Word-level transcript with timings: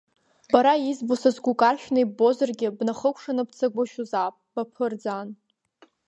Бара 0.51 0.73
избо, 0.89 1.15
са 1.21 1.31
сгәы 1.35 1.53
каршәны 1.59 1.99
иббозаргьы, 2.01 2.67
бнахыкәшаны 2.77 3.43
бцагәышьозаап, 3.47 4.35
баԥырӡаан… 4.53 5.29